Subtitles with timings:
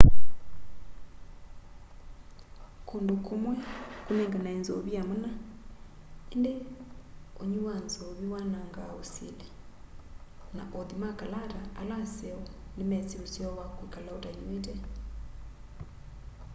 [2.87, 3.53] kundu kumwi
[4.05, 5.29] kunenganae nzovi ya mana
[6.33, 6.53] indi
[7.41, 9.47] unywi wa nzovi wanangaa usili
[10.57, 12.41] na othi ma kalata ala aseo
[12.75, 14.73] ni mesi useo wa kwikala utanywite